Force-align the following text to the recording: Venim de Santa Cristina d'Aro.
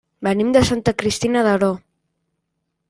Venim 0.27 0.47
de 0.55 0.63
Santa 0.69 0.95
Cristina 1.03 1.45
d'Aro. 1.49 1.71